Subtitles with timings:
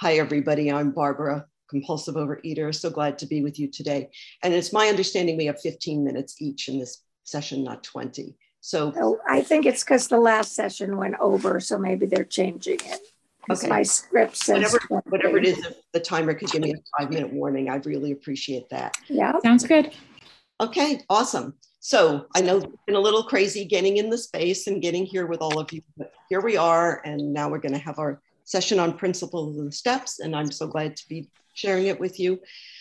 [0.00, 0.70] Hi, everybody.
[0.70, 2.72] I'm Barbara, compulsive overeater.
[2.72, 4.10] So glad to be with you today.
[4.44, 8.36] And it's my understanding we have 15 minutes each in this session, not 20.
[8.60, 12.78] So Oh, I think it's because the last session went over, so maybe they're changing
[12.84, 13.00] it.
[13.50, 13.66] Okay.
[13.66, 14.58] my script says.
[14.58, 15.10] whatever, 20.
[15.10, 18.12] whatever it is, if the timer could give me a five minute warning, I'd really
[18.12, 18.94] appreciate that.
[19.08, 19.92] Yeah, Sounds good.
[20.60, 21.54] Okay, awesome.
[21.80, 25.26] So I know it's been a little crazy getting in the space and getting here
[25.26, 27.02] with all of you, but here we are.
[27.04, 30.20] And now we're going to have our session on principles and steps.
[30.20, 32.40] And I'm so glad to be sharing it with you.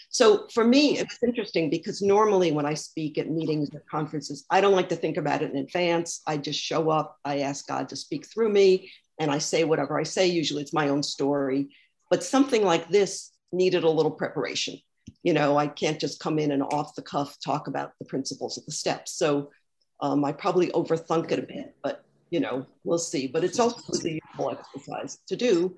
[0.09, 4.45] So for me, it was interesting because normally when I speak at meetings or conferences,
[4.49, 6.21] I don't like to think about it in advance.
[6.25, 8.89] I just show up, I ask God to speak through me,
[9.19, 10.27] and I say whatever I say.
[10.27, 11.75] Usually it's my own story.
[12.09, 14.79] But something like this needed a little preparation
[15.23, 18.57] you know, I can't just come in and off the cuff talk about the principles
[18.57, 19.13] of the steps.
[19.13, 19.51] So
[19.99, 23.27] um, I probably overthunk it a bit, but you know, we'll see.
[23.27, 25.75] But it's also the useful exercise to do.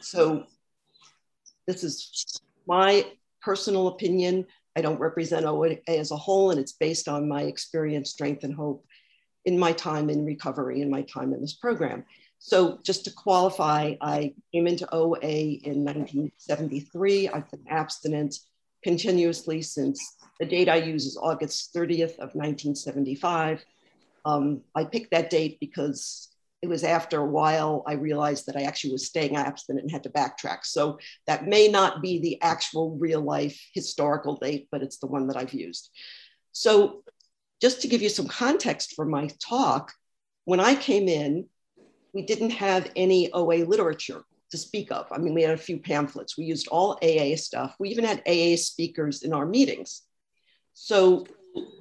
[0.00, 0.44] So
[1.66, 3.06] this is my
[3.42, 4.46] personal opinion.
[4.76, 8.54] I don't represent OA as a whole, and it's based on my experience, strength, and
[8.54, 8.84] hope
[9.44, 12.04] in my time in recovery, in my time in this program.
[12.38, 17.28] So just to qualify, I came into OA in 1973.
[17.28, 18.36] I've been abstinent
[18.82, 23.64] continuously since the date I use is August 30th of 1975.
[24.24, 26.28] Um, I picked that date because
[26.62, 30.04] it was after a while I realized that I actually was staying abstinent and had
[30.04, 30.64] to backtrack.
[30.64, 35.26] So that may not be the actual real life historical date, but it's the one
[35.26, 35.90] that I've used.
[36.52, 37.02] So
[37.60, 39.92] just to give you some context for my talk,
[40.46, 41.46] when I came in,
[42.14, 45.06] we didn't have any OA literature to speak of.
[45.10, 46.38] I mean, we had a few pamphlets.
[46.38, 47.74] We used all AA stuff.
[47.78, 50.02] We even had AA speakers in our meetings.
[50.72, 51.26] So,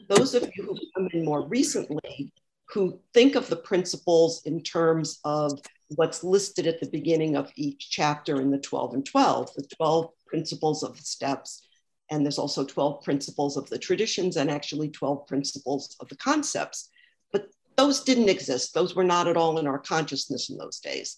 [0.10, 2.32] those of you who come in more recently
[2.74, 7.90] who think of the principles in terms of what's listed at the beginning of each
[7.92, 11.68] chapter in the 12 and 12, the 12 principles of the steps,
[12.10, 16.90] and there's also 12 principles of the traditions and actually 12 principles of the concepts.
[17.32, 18.74] But those didn't exist.
[18.74, 21.18] Those were not at all in our consciousness in those days.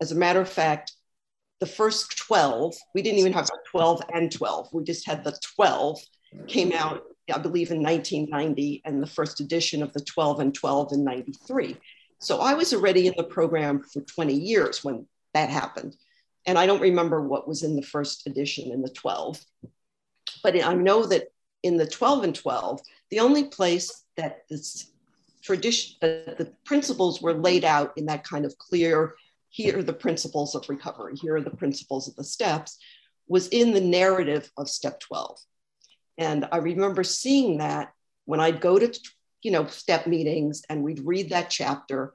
[0.00, 0.92] As a matter of fact,
[1.60, 4.68] the first 12, we didn't even have 12 and 12.
[4.72, 6.00] We just had the 12
[6.46, 10.92] came out, I believe, in 1990, and the first edition of the 12 and 12
[10.92, 11.76] in 93.
[12.18, 15.96] So I was already in the program for 20 years when that happened.
[16.46, 19.40] And I don't remember what was in the first edition in the 12.
[20.42, 21.28] But I know that
[21.62, 22.80] in the 12 and 12,
[23.10, 24.90] the only place that this
[25.42, 29.14] tradition, that the principles were laid out in that kind of clear,
[29.48, 32.78] here are the principles of recovery, here are the principles of the steps,
[33.28, 35.38] was in the narrative of step 12.
[36.18, 37.92] And I remember seeing that
[38.24, 38.92] when I'd go to,
[39.42, 42.12] you know, step meetings and we'd read that chapter.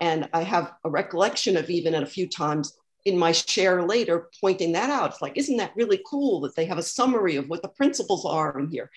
[0.00, 4.28] And I have a recollection of even at a few times in my share later
[4.40, 5.10] pointing that out.
[5.10, 8.24] It's like, isn't that really cool that they have a summary of what the principles
[8.24, 8.90] are in here?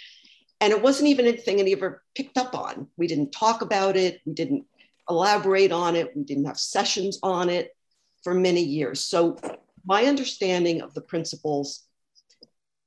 [0.60, 2.88] And it wasn't even anything any ever picked up on.
[2.98, 4.22] We didn't talk about it.
[4.26, 4.66] We didn't
[5.10, 6.16] elaborate on it.
[6.16, 7.76] We didn't have sessions on it
[8.24, 9.04] for many years.
[9.04, 9.38] So
[9.86, 11.84] my understanding of the principles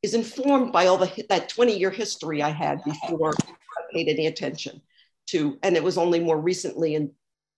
[0.05, 4.27] is informed by all the that 20 year history I had before I paid any
[4.27, 4.83] attention
[5.29, 5.59] to.
[5.63, 7.11] And it was only more recently in,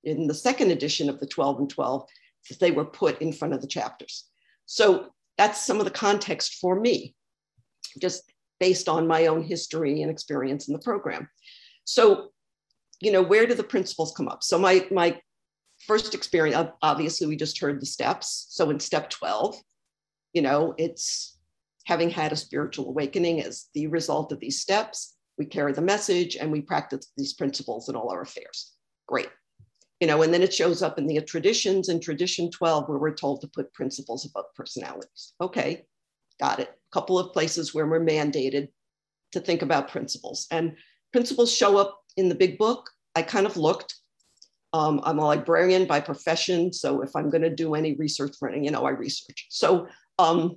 [0.04, 2.08] in the second edition of the 12 and 12
[2.48, 4.28] that they were put in front of the chapters.
[4.64, 7.16] So that's some of the context for me,
[8.00, 8.22] just
[8.60, 11.28] based on my own history and experience in the program.
[11.82, 12.28] So,
[13.00, 14.44] you know, where do the principles come up?
[14.44, 15.20] So my my
[15.88, 18.46] first experience, obviously, we just heard the steps.
[18.50, 19.56] So in step 12,
[20.32, 21.35] you know, it's
[21.86, 25.16] having had a spiritual awakening as the result of these steps.
[25.38, 28.72] We carry the message and we practice these principles in all our affairs.
[29.06, 29.28] Great.
[30.00, 33.14] You know, and then it shows up in the traditions in tradition 12, where we're
[33.14, 35.32] told to put principles above personalities.
[35.40, 35.86] Okay,
[36.38, 36.68] got it.
[36.68, 38.68] A couple of places where we're mandated
[39.32, 40.48] to think about principles.
[40.50, 40.76] And
[41.12, 42.90] principles show up in the big book.
[43.14, 43.94] I kind of looked.
[44.72, 46.72] Um, I'm a librarian by profession.
[46.72, 49.46] So if I'm going to do any research for anything, you know, I research.
[49.50, 49.86] So,
[50.18, 50.56] um,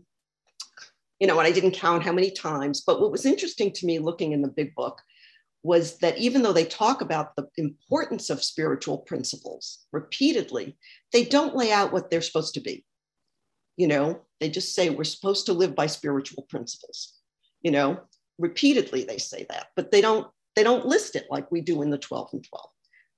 [1.20, 2.82] you know, and I didn't count how many times.
[2.82, 5.02] But what was interesting to me looking in the big book
[5.64, 10.78] was that even though they talk about the importance of spiritual principles repeatedly,
[11.12, 12.86] they don't lay out what they're supposed to be.
[13.76, 17.16] You know, they just say we're supposed to live by spiritual principles.
[17.62, 18.00] You know,
[18.38, 21.90] repeatedly they say that, but they don't they don't list it like we do in
[21.90, 22.70] the 12 and 12.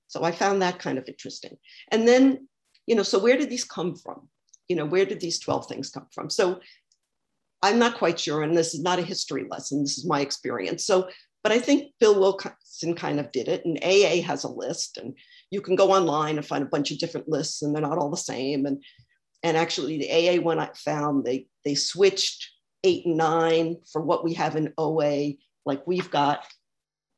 [0.08, 1.58] So I found that kind of interesting.
[1.92, 2.48] And then,
[2.86, 4.28] you know, so where did these come from?
[4.68, 6.30] You know, where did these 12 things come from?
[6.30, 6.60] So
[7.64, 10.86] I'm not quite sure, and this is not a history lesson, this is my experience.
[10.86, 11.10] So,
[11.44, 15.14] but I think Bill Wilkerson kind of did it, and AA has a list, and
[15.52, 18.10] you can go online and find a bunch of different lists, and they're not all
[18.10, 18.66] the same.
[18.66, 18.84] And
[19.44, 22.50] And actually, the AA one I found they they switched
[22.84, 25.34] eight and nine for what we have in OA,
[25.66, 26.46] like we've got.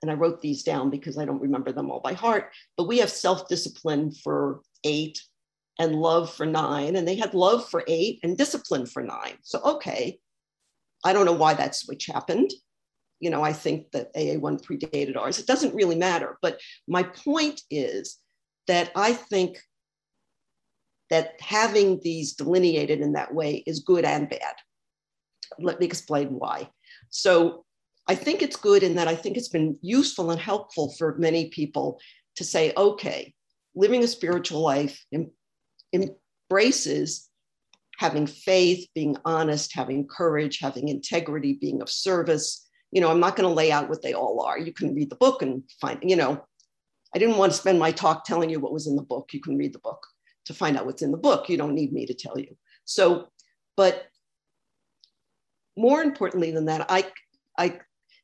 [0.02, 2.98] And I wrote these down because I don't remember them all by heart, but we
[3.00, 5.22] have self discipline for eight
[5.80, 6.98] and love for nine.
[6.98, 9.38] And they had love for eight and discipline for nine.
[9.44, 10.20] So, okay,
[11.04, 12.52] I don't know why that switch happened.
[13.20, 15.40] You know, I think that AA1 predated ours.
[15.40, 16.38] It doesn't really matter.
[16.42, 18.20] But my point is
[18.68, 19.60] that I think
[21.10, 24.56] that having these delineated in that way is good and bad.
[25.60, 26.70] Let me explain why.
[27.10, 27.66] So
[28.08, 31.50] I think it's good in that I think it's been useful and helpful for many
[31.50, 32.00] people
[32.38, 33.34] to say, okay,
[33.76, 35.06] living a spiritual life
[35.94, 37.30] embraces
[38.00, 42.68] having faith, being honest, having courage, having integrity, being of service.
[42.92, 44.58] You know, I'm not going to lay out what they all are.
[44.58, 46.44] You can read the book and find, you know,
[47.16, 49.30] I didn't want to spend my talk telling you what was in the book.
[49.34, 50.06] You can read the book
[50.46, 51.50] to find out what's in the book.
[51.50, 52.56] You don't need me to tell you.
[52.86, 53.28] So,
[53.78, 54.06] but
[55.78, 57.06] more importantly than that, I,
[57.58, 57.80] I,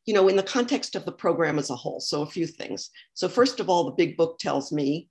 [0.06, 2.90] you know, in the context of the program as a whole, so a few things.
[3.14, 5.10] So, first of all, the big book tells me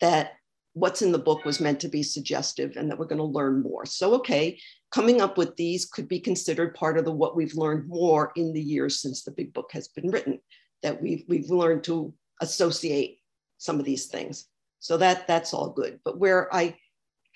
[0.00, 0.32] that
[0.76, 3.62] what's in the book was meant to be suggestive and that we're going to learn
[3.62, 3.86] more.
[3.86, 7.88] So, okay, coming up with these could be considered part of the what we've learned
[7.88, 10.38] more in the years since the big book has been written,
[10.82, 12.12] that we've, we've learned to
[12.42, 13.20] associate
[13.56, 14.48] some of these things.
[14.80, 15.98] So that that's all good.
[16.04, 16.76] But where I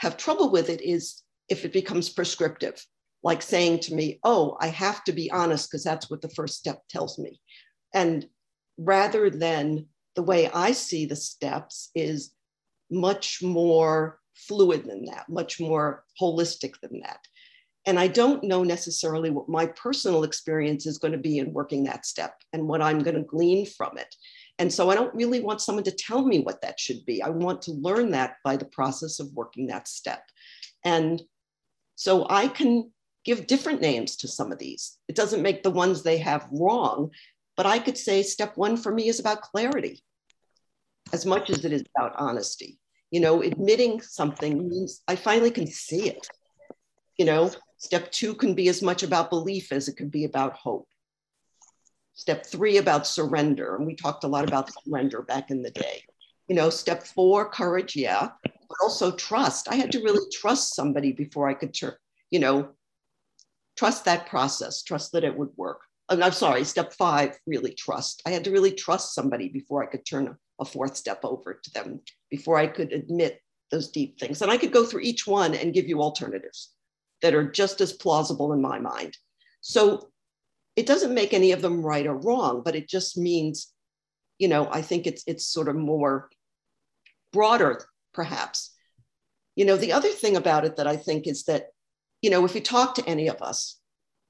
[0.00, 2.84] have trouble with it is if it becomes prescriptive,
[3.22, 6.58] like saying to me, oh, I have to be honest because that's what the first
[6.58, 7.40] step tells me.
[7.94, 8.26] And
[8.76, 12.32] rather than the way I see the steps is
[12.90, 17.20] much more fluid than that, much more holistic than that.
[17.86, 21.84] And I don't know necessarily what my personal experience is going to be in working
[21.84, 24.14] that step and what I'm going to glean from it.
[24.58, 27.22] And so I don't really want someone to tell me what that should be.
[27.22, 30.22] I want to learn that by the process of working that step.
[30.84, 31.22] And
[31.96, 32.90] so I can
[33.24, 34.98] give different names to some of these.
[35.08, 37.10] It doesn't make the ones they have wrong,
[37.56, 40.02] but I could say step one for me is about clarity
[41.12, 42.79] as much as it is about honesty.
[43.10, 46.28] You know, admitting something means I finally can see it.
[47.18, 50.54] You know, step two can be as much about belief as it can be about
[50.54, 50.86] hope.
[52.14, 53.76] Step three about surrender.
[53.76, 56.02] And we talked a lot about surrender back in the day.
[56.48, 59.68] You know, step four, courage, yeah, but also trust.
[59.68, 61.76] I had to really trust somebody before I could,
[62.30, 62.70] you know,
[63.76, 65.80] trust that process, trust that it would work.
[66.10, 68.20] I'm sorry, step five, really trust.
[68.26, 71.70] I had to really trust somebody before I could turn a fourth step over to
[71.72, 73.40] them before I could admit
[73.70, 74.42] those deep things.
[74.42, 76.72] And I could go through each one and give you alternatives
[77.22, 79.16] that are just as plausible in my mind.
[79.60, 80.10] So
[80.76, 83.72] it doesn't make any of them right or wrong, but it just means,
[84.38, 86.28] you know, I think it's it's sort of more
[87.32, 88.74] broader, perhaps.
[89.54, 91.66] You know, the other thing about it that I think is that,
[92.22, 93.78] you know, if you talk to any of us,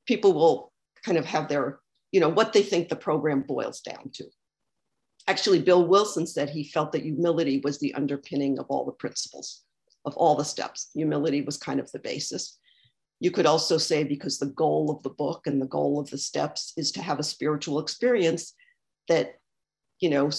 [0.06, 0.69] people will
[1.04, 1.80] kind of have their,
[2.12, 4.24] you know, what they think the program boils down to
[5.30, 9.62] actually, Bill Wilson said he felt that humility was the underpinning of all the principles,
[10.04, 10.90] of all the steps.
[10.94, 12.58] Humility was kind of the basis.
[13.20, 16.18] You could also say because the goal of the book and the goal of the
[16.18, 18.54] steps is to have a spiritual experience
[19.08, 19.36] that,
[20.00, 20.30] you know,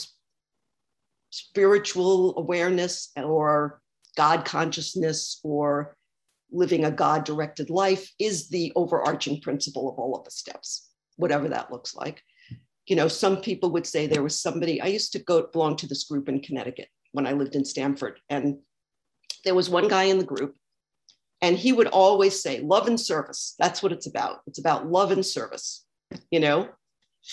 [1.29, 3.81] spiritual awareness or
[4.17, 5.95] God consciousness or
[6.51, 11.47] living a God directed life is the overarching principle of all of the steps, whatever
[11.49, 12.23] that looks like
[12.91, 15.87] you know, some people would say there was somebody, I used to go belong to
[15.87, 18.19] this group in Connecticut when I lived in Stamford.
[18.29, 18.57] And
[19.45, 20.55] there was one guy in the group,
[21.41, 23.55] and he would always say, love and service.
[23.59, 24.41] That's what it's about.
[24.47, 25.85] It's about love and service,
[26.31, 26.69] you know?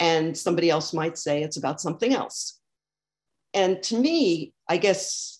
[0.00, 2.60] And somebody else might say it's about something else.
[3.54, 5.38] And to me, I guess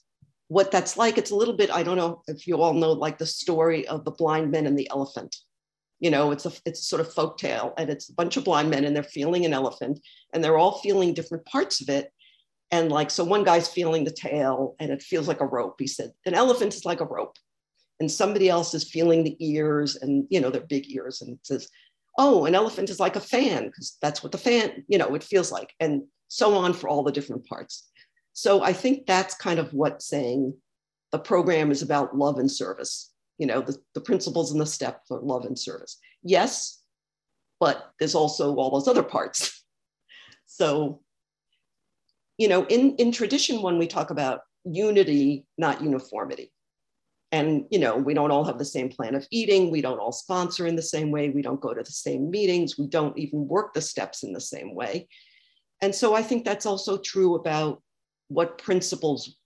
[0.49, 3.19] what that's like, it's a little bit, I don't know if you all know, like
[3.19, 5.37] the story of the blind men and the elephant.
[6.01, 8.45] You know it's a it's a sort of folk tale and it's a bunch of
[8.45, 9.99] blind men and they're feeling an elephant
[10.33, 12.13] and they're all feeling different parts of it.
[12.71, 15.75] And like so one guy's feeling the tail and it feels like a rope.
[15.79, 17.37] He said an elephant is like a rope.
[18.01, 21.69] And somebody else is feeling the ears and you know their big ears and says
[22.17, 25.25] oh an elephant is like a fan because that's what the fan you know it
[25.25, 27.89] feels like and so on for all the different parts
[28.45, 30.55] so i think that's kind of what saying
[31.13, 33.13] the program is about love and service.
[33.39, 35.99] You know, the, the principles and the steps for love and service.
[36.23, 36.83] Yes,
[37.61, 39.65] but there's also all those other parts.
[40.47, 41.01] so,
[42.37, 46.53] you know, in, in tradition, when we talk about unity, not uniformity,
[47.31, 49.71] and you know we don't all have the same plan of eating.
[49.71, 51.29] We don't all sponsor in the same way.
[51.29, 52.79] We don't go to the same meetings.
[52.79, 55.09] We don't even work the steps in the same way.
[55.83, 57.83] And so i think that's also true about
[58.29, 59.37] what principles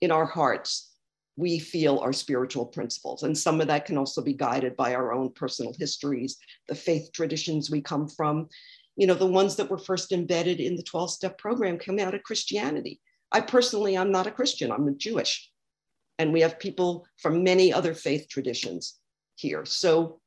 [0.00, 0.90] in our hearts
[1.36, 3.22] we feel are spiritual principles.
[3.22, 6.36] And some of that can also be guided by our own personal histories,
[6.68, 8.48] the faith traditions we come from.
[8.96, 12.14] You know, the ones that were first embedded in the 12 step program come out
[12.14, 13.00] of Christianity.
[13.32, 15.50] I personally, I'm not a Christian, I'm a Jewish.
[16.18, 18.98] And we have people from many other faith traditions
[19.36, 19.64] here.
[19.64, 20.20] So,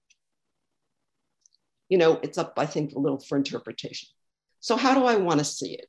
[1.90, 4.10] you know, it's up, I think, a little for interpretation.
[4.60, 5.86] So, how do I want to see it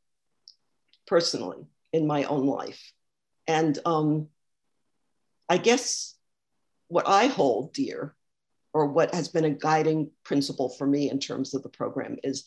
[1.07, 1.65] personally
[1.95, 2.93] in my own life?
[3.47, 4.29] And um,
[5.49, 6.15] I guess
[6.89, 8.15] what I hold dear,
[8.73, 12.45] or what has been a guiding principle for me in terms of the program, is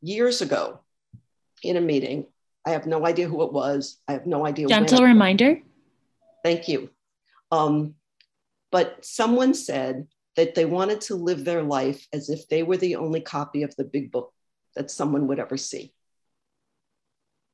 [0.00, 0.80] years ago
[1.62, 2.26] in a meeting,
[2.66, 3.98] I have no idea who it was.
[4.08, 4.66] I have no idea.
[4.66, 5.60] Gentle reminder.
[6.42, 6.90] Thank you.
[7.52, 7.94] Um,
[8.72, 12.96] but someone said that they wanted to live their life as if they were the
[12.96, 14.32] only copy of the big book
[14.74, 15.92] that someone would ever see.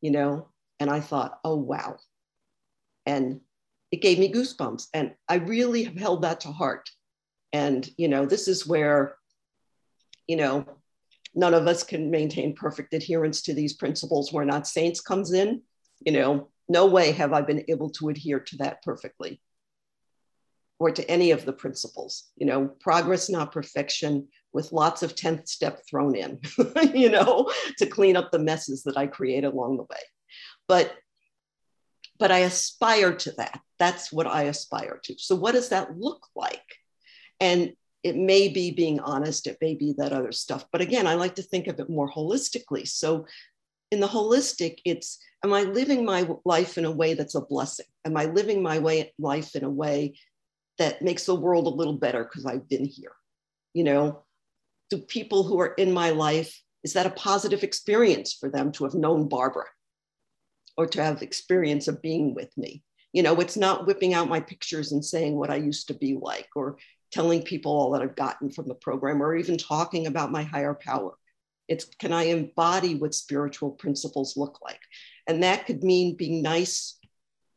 [0.01, 0.49] You know,
[0.83, 1.97] and I thought, oh, wow.
[3.07, 3.41] And
[3.93, 4.89] it gave me goosebumps.
[4.93, 6.91] And I really have held that to heart.
[7.53, 9.15] And, you know, this is where,
[10.27, 10.67] you know,
[11.37, 14.33] none of us can maintain perfect adherence to these principles.
[14.33, 15.63] We're not saints comes in,
[16.05, 19.41] you know, no way have I been able to adhere to that perfectly
[20.81, 25.47] or to any of the principles, you know, progress, not perfection, with lots of 10th
[25.47, 26.41] step thrown in,
[26.93, 27.49] you know,
[27.79, 30.01] to clean up the messes that I create along the way.
[30.73, 30.95] But
[32.19, 33.61] but I aspire to that.
[33.79, 35.17] That's what I aspire to.
[35.19, 36.65] So what does that look like?
[37.41, 40.65] And it may be being honest, it may be that other stuff.
[40.73, 42.89] But again, I like to think of it more holistically.
[42.89, 43.27] So
[43.91, 47.91] in the holistic, it's am I living my life in a way that's a blessing?
[48.07, 50.15] Am I living my way life in a way
[50.79, 53.13] that makes the world a little better because I've been here?
[53.75, 54.23] You know,
[54.89, 58.85] do people who are in my life, is that a positive experience for them to
[58.85, 59.67] have known Barbara
[60.77, 62.83] or to have experience of being with me?
[63.13, 66.19] You know, it's not whipping out my pictures and saying what I used to be
[66.21, 66.79] like or
[67.13, 70.75] telling people all that I've gotten from the program or even talking about my higher
[70.75, 71.13] power.
[71.69, 74.81] It's can I embody what spiritual principles look like?
[75.27, 76.99] And that could mean being nice,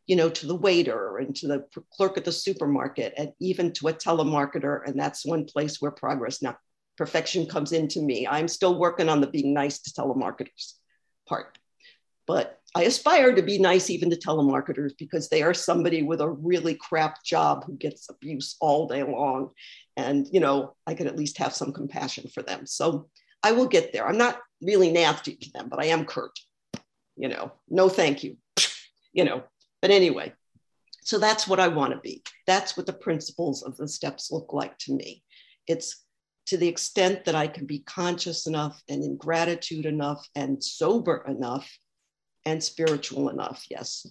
[0.07, 3.87] you know, to the waiter and to the clerk at the supermarket and even to
[3.87, 4.81] a telemarketer.
[4.85, 6.57] And that's one place where progress, not
[6.97, 8.27] perfection, comes into me.
[8.27, 10.73] I'm still working on the being nice to telemarketers
[11.27, 11.57] part.
[12.27, 16.29] But I aspire to be nice even to telemarketers because they are somebody with a
[16.29, 19.51] really crap job who gets abuse all day long.
[19.95, 22.65] And, you know, I could at least have some compassion for them.
[22.65, 23.07] So
[23.41, 24.05] I will get there.
[24.05, 26.37] I'm not really nasty to them, but I am curt,
[27.15, 28.35] you know, no thank you,
[29.13, 29.43] you know.
[29.81, 30.33] But anyway,
[31.01, 32.23] so that's what I want to be.
[32.45, 35.23] That's what the principles of the steps look like to me.
[35.65, 36.03] It's
[36.47, 41.23] to the extent that I can be conscious enough and in gratitude enough and sober
[41.27, 41.71] enough
[42.45, 44.07] and spiritual enough, yes,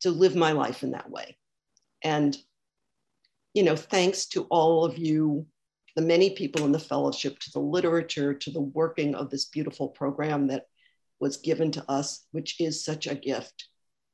[0.00, 1.36] to live my life in that way.
[2.02, 2.36] And,
[3.54, 5.46] you know, thanks to all of you,
[5.94, 9.88] the many people in the fellowship, to the literature, to the working of this beautiful
[9.88, 10.64] program that
[11.20, 13.68] was given to us, which is such a gift.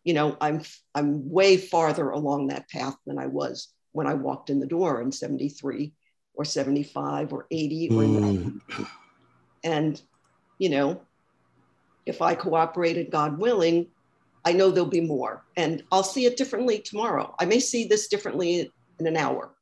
[0.04, 0.62] You know, I'm
[0.94, 5.00] I'm way farther along that path than I was when I walked in the door
[5.00, 5.92] in 73
[6.34, 8.60] or 75 or 80 or mm.
[8.68, 8.90] 90.
[9.64, 10.00] And,
[10.58, 11.02] you know,
[12.06, 13.86] if I cooperated, God willing,
[14.44, 15.44] I know there'll be more.
[15.56, 17.34] And I'll see it differently tomorrow.
[17.38, 19.54] I may see this differently in an hour.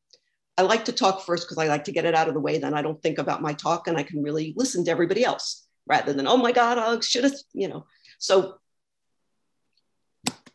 [0.57, 2.59] I like to talk first because I like to get it out of the way.
[2.59, 5.67] Then I don't think about my talk and I can really listen to everybody else
[5.87, 7.87] rather than, oh my God, I should have, you know.
[8.19, 8.57] So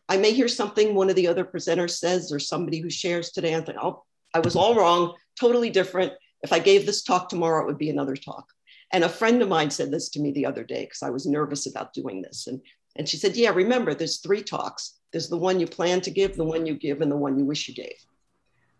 [0.08, 3.54] I may hear something one of the other presenters says or somebody who shares today
[3.54, 6.12] and think, oh, I was all wrong, totally different.
[6.42, 8.46] If I gave this talk tomorrow, it would be another talk.
[8.92, 11.26] And a friend of mine said this to me the other day because I was
[11.26, 12.46] nervous about doing this.
[12.46, 12.60] And,
[12.96, 16.36] and she said, Yeah, remember, there's three talks there's the one you plan to give,
[16.36, 17.96] the one you give, and the one you wish you gave.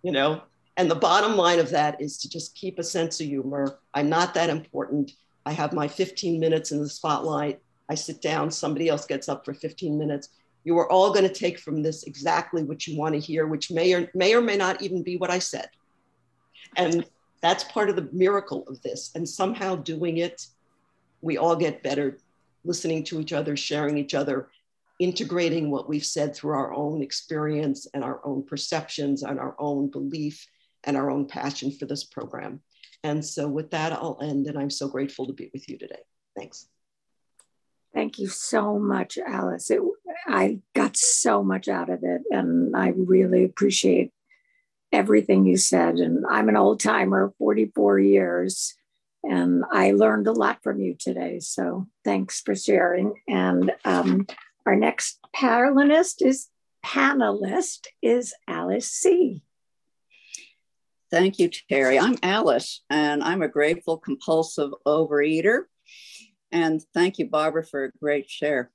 [0.03, 0.43] You know?
[0.77, 3.79] And the bottom line of that is to just keep a sense of humor.
[3.95, 5.13] I'm not that important.
[5.47, 7.61] I have my 15 minutes in the spotlight.
[7.89, 10.29] I sit down, somebody else gets up for 15 minutes.
[10.65, 13.71] You are all going to take from this exactly what you want to hear, which
[13.71, 15.71] may or may or may not even be what I said.
[16.77, 17.07] And
[17.40, 19.11] that's part of the miracle of this.
[19.14, 20.47] And somehow doing it,
[21.21, 22.19] we all get better
[22.64, 24.49] listening to each other, sharing each other,
[24.99, 29.88] integrating what we've said through our own experience and our own perceptions and our own
[29.88, 30.47] belief
[30.85, 32.61] and our own passion for this program.
[33.05, 34.47] And so with that, I'll end.
[34.47, 36.00] And I'm so grateful to be with you today.
[36.37, 36.69] Thanks.
[37.95, 39.71] Thank you so much, Alice.
[39.71, 39.81] It,
[40.26, 44.12] I got so much out of it, and I really appreciate
[44.93, 45.97] everything you said.
[45.97, 48.75] And I'm an old timer, 44 years,
[49.23, 51.40] and I learned a lot from you today.
[51.40, 53.14] So thanks for sharing.
[53.28, 54.26] And um,
[54.64, 56.49] our next panelist is
[56.85, 59.43] panelist is Alice C.
[61.11, 61.99] Thank you, Terry.
[61.99, 65.62] I'm Alice, and I'm a grateful compulsive overeater.
[66.50, 68.71] And thank you, Barbara, for a great share.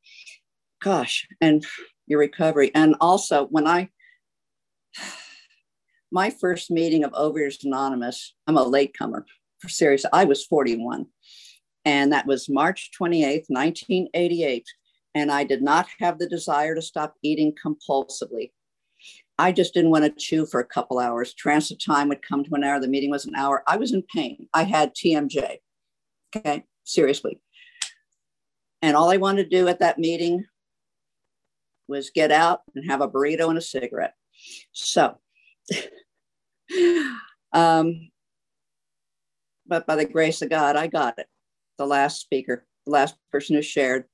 [0.82, 1.66] Gosh, and
[2.08, 2.72] your recovery.
[2.74, 3.90] And also, when I,
[6.12, 9.26] my first meeting of Overeaters Anonymous, I'm a latecomer.
[9.60, 11.06] For serious, I was 41.
[11.86, 14.66] And that was March 28th, 1988.
[15.16, 18.52] And I did not have the desire to stop eating compulsively.
[19.38, 21.34] I just didn't want to chew for a couple hours.
[21.34, 22.80] Transit time would come to an hour.
[22.80, 23.64] The meeting was an hour.
[23.68, 24.48] I was in pain.
[24.54, 25.58] I had TMJ.
[26.36, 27.42] Okay, seriously.
[28.82, 30.46] And all I wanted to do at that meeting
[31.88, 34.14] was get out and have a burrito and a cigarette.
[34.72, 35.18] So,
[37.54, 38.10] um,
[39.68, 41.28] but by the grace of God, I got it.
[41.78, 44.06] The last speaker, the last person who shared,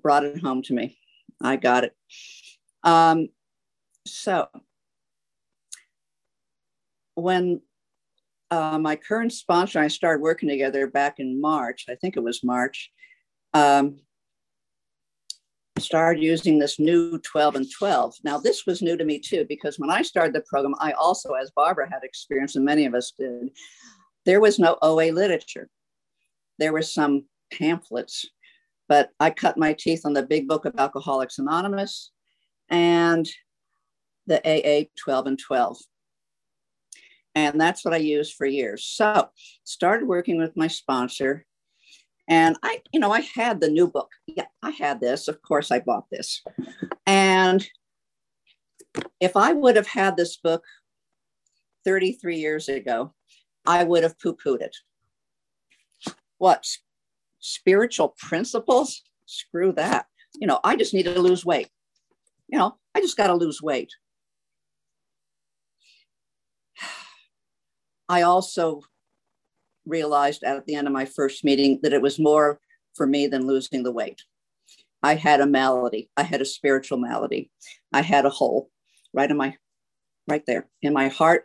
[0.00, 0.98] brought it home to me.
[1.42, 1.94] I got it.
[2.82, 3.28] Um,
[4.06, 4.48] so,
[7.14, 7.60] when
[8.50, 12.22] uh, my current sponsor and I started working together back in March, I think it
[12.22, 12.90] was March,
[13.54, 13.98] um,
[15.80, 18.14] started using this new 12 and 12.
[18.24, 21.32] Now, this was new to me too, because when I started the program, I also,
[21.32, 23.50] as Barbara had experienced, and many of us did,
[24.26, 25.68] there was no OA literature.
[26.58, 28.26] There were some pamphlets,
[28.88, 32.10] but I cut my teeth on the big book of Alcoholics Anonymous
[32.68, 33.28] and
[34.26, 35.78] the AA 12 and 12.
[37.34, 38.84] And that's what I used for years.
[38.84, 39.28] So
[39.64, 41.46] started working with my sponsor.
[42.30, 44.08] And I, you know, I had the new book.
[44.28, 45.26] Yeah, I had this.
[45.26, 46.42] Of course, I bought this.
[47.04, 47.68] And
[49.18, 50.62] if I would have had this book
[51.84, 53.12] 33 years ago,
[53.66, 54.76] I would have poo pooed it.
[56.38, 56.64] What?
[57.40, 59.02] Spiritual principles?
[59.26, 60.06] Screw that.
[60.36, 61.68] You know, I just need to lose weight.
[62.46, 63.90] You know, I just got to lose weight.
[68.08, 68.82] I also
[69.90, 72.60] realized at the end of my first meeting that it was more
[72.94, 74.22] for me than losing the weight.
[75.02, 76.10] I had a malady.
[76.16, 77.50] I had a spiritual malady.
[77.92, 78.70] I had a hole
[79.12, 79.56] right in my,
[80.28, 81.44] right there in my heart,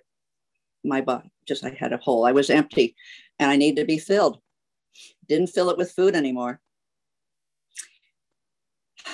[0.84, 1.32] my body.
[1.48, 2.26] Just I had a hole.
[2.26, 2.96] I was empty
[3.40, 4.40] and I needed to be filled.
[5.28, 6.60] Didn't fill it with food anymore.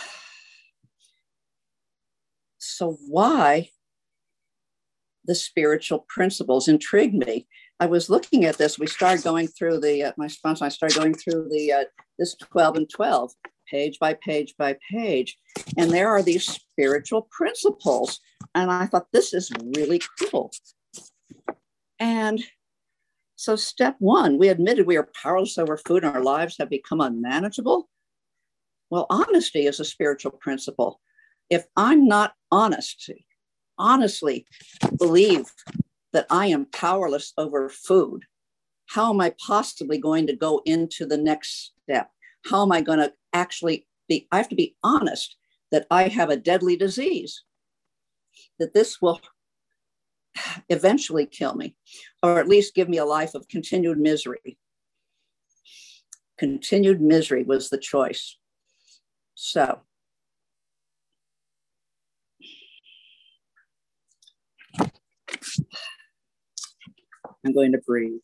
[2.63, 3.69] So why
[5.25, 7.47] the spiritual principles intrigued me.
[7.81, 8.77] I was looking at this.
[8.77, 10.65] We started going through the uh, my sponsor.
[10.65, 11.83] I started going through the uh,
[12.19, 13.31] this twelve and twelve
[13.67, 15.35] page by page by page,
[15.77, 18.19] and there are these spiritual principles.
[18.53, 20.51] And I thought this is really cool.
[21.99, 22.43] And
[23.35, 27.01] so, step one, we admitted we are powerless over food and our lives have become
[27.01, 27.89] unmanageable.
[28.91, 31.01] Well, honesty is a spiritual principle.
[31.49, 33.09] If I'm not honest,
[33.79, 34.45] honestly
[34.99, 35.45] believe
[36.13, 38.25] that I am powerless over food,
[38.87, 42.09] how am I possibly going to go into the next step?
[42.45, 44.27] How am I going to actually be?
[44.31, 45.37] I have to be honest
[45.71, 47.43] that I have a deadly disease,
[48.59, 49.21] that this will
[50.69, 51.75] eventually kill me,
[52.21, 54.57] or at least give me a life of continued misery.
[56.37, 58.37] Continued misery was the choice.
[59.35, 59.81] So,
[67.45, 68.21] I'm going to breathe.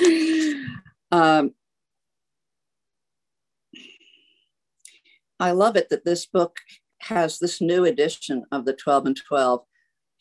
[1.12, 1.52] um,
[5.40, 6.58] I love it that this book
[7.00, 9.62] has this new edition of the 12 and 12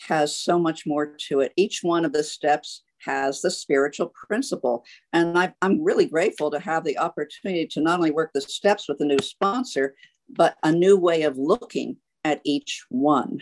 [0.02, 1.54] has so much more to it.
[1.56, 4.84] Each one of the steps has the spiritual principle.
[5.12, 8.88] And I, am really grateful to have the opportunity to not only work the steps
[8.88, 9.96] with a new sponsor,
[10.30, 13.40] but a new way of looking at each one.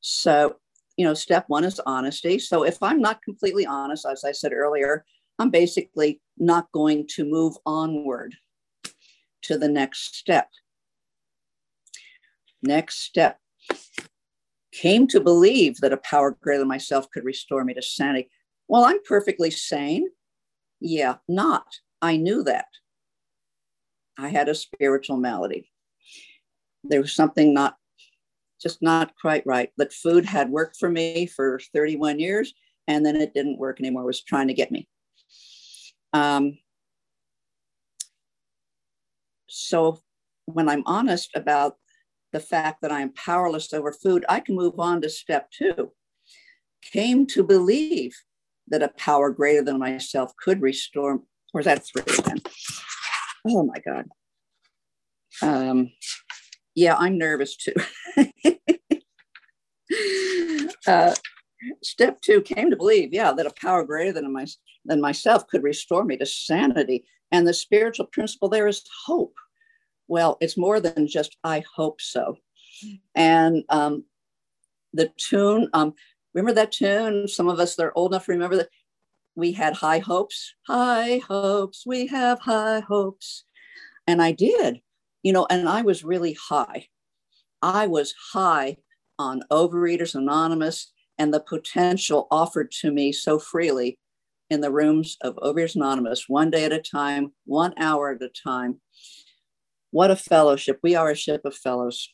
[0.00, 0.56] So
[0.96, 2.38] you know, step one is honesty.
[2.38, 5.04] So if I'm not completely honest, as I said earlier,
[5.38, 8.34] I'm basically not going to move onward
[9.42, 10.48] to the next step.
[12.62, 13.38] Next step
[14.72, 18.30] came to believe that a power greater than myself could restore me to sanity.
[18.68, 20.08] Well, I'm perfectly sane.
[20.80, 21.66] Yeah, not.
[22.02, 22.66] I knew that.
[24.18, 25.70] I had a spiritual malady.
[26.84, 27.76] There was something not
[28.60, 29.70] just not quite right.
[29.76, 32.54] But food had worked for me for 31 years,
[32.88, 34.02] and then it didn't work anymore.
[34.02, 34.88] It was trying to get me.
[36.12, 36.58] Um,
[39.48, 40.00] so
[40.46, 41.76] when I'm honest about
[42.32, 45.92] the fact that I am powerless over food, I can move on to step two.
[46.82, 48.14] Came to believe
[48.68, 51.22] that a power greater than myself could restore,
[51.54, 52.40] or is that three again?
[53.46, 54.06] Oh my God.
[55.42, 55.90] Um,
[56.76, 57.74] Yeah, I'm nervous too.
[60.86, 61.14] uh,
[61.82, 64.46] step two came to believe, yeah, that a power greater than, my,
[64.84, 67.06] than myself could restore me to sanity.
[67.32, 69.34] And the spiritual principle there is hope.
[70.06, 72.36] Well, it's more than just I hope so.
[73.14, 74.04] And um,
[74.92, 75.94] the tune, um,
[76.34, 77.26] remember that tune?
[77.26, 78.68] Some of us that are old enough to remember that
[79.34, 83.44] we had high hopes, high hopes, we have high hopes.
[84.06, 84.80] And I did,
[85.26, 86.86] you know, and I was really high.
[87.60, 88.76] I was high
[89.18, 93.98] on Overeaters Anonymous and the potential offered to me so freely
[94.50, 98.28] in the rooms of Overeaters Anonymous, one day at a time, one hour at a
[98.28, 98.80] time.
[99.90, 100.78] What a fellowship.
[100.84, 102.08] We are a ship of fellows.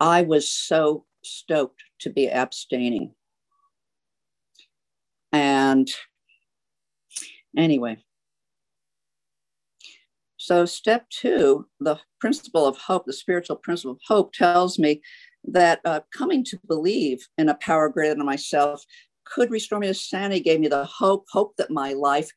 [0.00, 3.14] I was so stoked to be abstaining.
[5.30, 5.88] And
[7.56, 7.96] anyway,
[10.42, 15.00] so, step two, the principle of hope, the spiritual principle of hope, tells me
[15.44, 18.84] that uh, coming to believe in a power greater than myself
[19.24, 22.28] could restore me to sanity, gave me the hope, hope that my life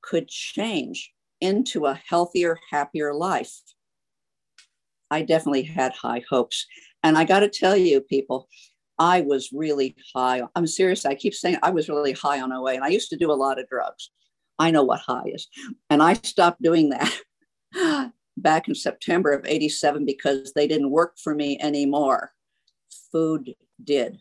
[0.00, 3.60] could change into a healthier, happier life.
[5.10, 6.64] I definitely had high hopes.
[7.02, 8.48] And I got to tell you, people,
[8.98, 10.42] I was really high.
[10.54, 11.04] I'm serious.
[11.04, 13.34] I keep saying I was really high on OA, and I used to do a
[13.34, 14.10] lot of drugs.
[14.58, 15.48] I know what high is.
[15.90, 21.34] And I stopped doing that back in September of 87 because they didn't work for
[21.34, 22.32] me anymore.
[23.12, 24.20] Food did.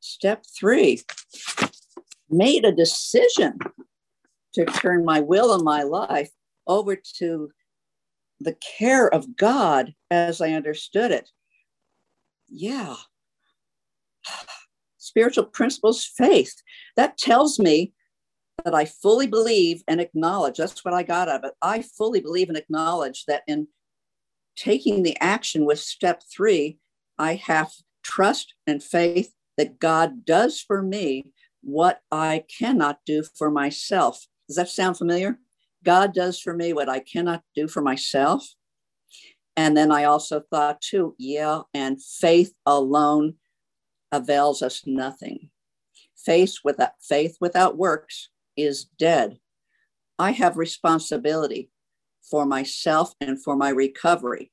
[0.00, 1.02] Step three,
[2.30, 3.58] made a decision
[4.54, 6.30] to turn my will and my life
[6.66, 7.50] over to
[8.42, 11.30] the care of God as I understood it.
[12.48, 12.96] Yeah
[14.98, 16.62] spiritual principles faith.
[16.96, 17.92] That tells me
[18.64, 20.58] that I fully believe and acknowledge.
[20.58, 21.54] That's what I got out of it.
[21.60, 23.68] I fully believe and acknowledge that in
[24.56, 26.78] taking the action with step three,
[27.18, 31.26] I have trust and faith that God does for me
[31.62, 34.26] what I cannot do for myself.
[34.48, 35.38] Does that sound familiar?
[35.84, 38.46] God does for me what I cannot do for myself.
[39.56, 43.34] And then I also thought, too, yeah, and faith alone
[44.10, 45.50] avails us nothing.
[46.16, 49.38] Faith without, faith without works is dead.
[50.18, 51.70] I have responsibility
[52.30, 54.52] for myself and for my recovery.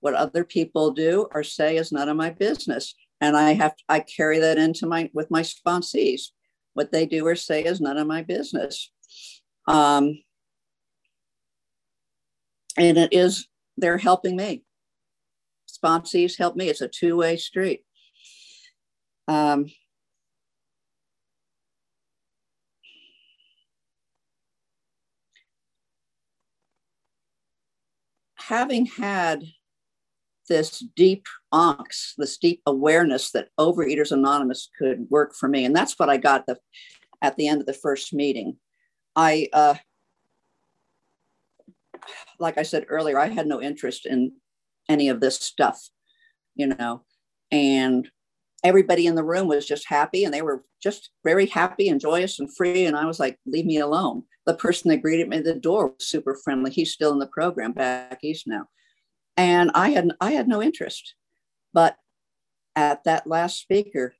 [0.00, 2.94] What other people do or say is none of my business.
[3.20, 6.22] And I have I carry that into my with my sponsees.
[6.74, 8.90] What they do or say is none of my business.
[9.66, 10.22] Um,
[12.76, 13.46] and it is
[13.76, 14.62] they're helping me.
[15.70, 16.68] Sponsees help me.
[16.68, 17.82] It's a two-way street.
[19.28, 19.66] Um,
[28.36, 29.44] having had
[30.48, 35.98] this deep onks, this deep awareness that Overeaters Anonymous could work for me, and that's
[35.98, 36.58] what I got the,
[37.22, 38.56] at the end of the first meeting.
[39.14, 39.74] I, uh,
[42.38, 44.32] like I said earlier, I had no interest in
[44.88, 45.88] any of this stuff,
[46.54, 47.04] you know,
[47.50, 48.08] and
[48.64, 52.38] everybody in the room was just happy and they were just very happy and joyous
[52.38, 52.86] and free.
[52.86, 54.24] And I was like, leave me alone.
[54.46, 56.70] The person that greeted me at the door was super friendly.
[56.70, 58.68] He's still in the program back east now.
[59.36, 61.14] And I had I had no interest.
[61.72, 61.96] But
[62.76, 64.14] at that last speaker,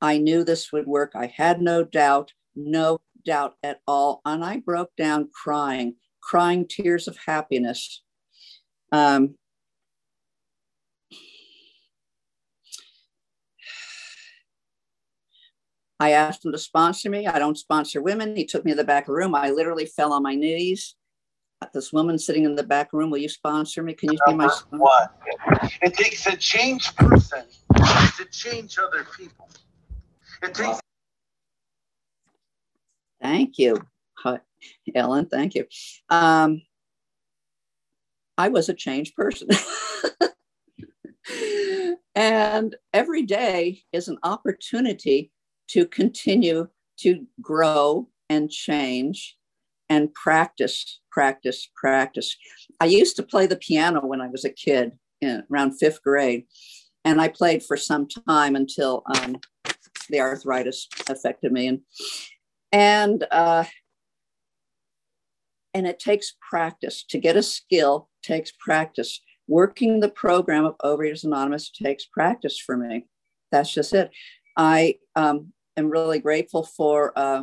[0.00, 1.12] I knew this would work.
[1.14, 4.20] I had no doubt, no doubt at all.
[4.24, 8.02] And I broke down crying, crying tears of happiness.
[8.92, 9.36] Um,
[16.00, 17.26] I asked him to sponsor me.
[17.26, 18.36] I don't sponsor women.
[18.36, 19.34] He took me to the back room.
[19.34, 20.96] I literally fell on my knees.
[21.72, 23.94] This woman sitting in the back room, will you sponsor me?
[23.94, 25.10] Can you be my sponsor?
[25.80, 27.44] It takes a changed person
[28.18, 29.48] to change other people.
[30.42, 30.83] It takes.
[33.24, 33.78] Thank you,
[34.94, 35.26] Ellen.
[35.26, 35.64] Thank you.
[36.10, 36.60] Um,
[38.36, 39.48] I was a changed person.
[42.14, 45.32] and every day is an opportunity
[45.68, 49.38] to continue to grow and change
[49.88, 52.36] and practice, practice, practice.
[52.78, 56.44] I used to play the piano when I was a kid, in, around fifth grade,
[57.06, 59.38] and I played for some time until um,
[60.10, 61.80] the arthritis affected me, and
[62.74, 63.64] and uh,
[65.72, 68.08] and it takes practice to get a skill.
[68.22, 69.20] Takes practice.
[69.46, 73.06] Working the program of Overeaters Anonymous takes practice for me.
[73.52, 74.10] That's just it
[74.56, 77.42] I um, am really grateful for uh,